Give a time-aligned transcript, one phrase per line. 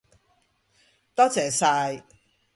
[1.13, 2.03] 多謝晒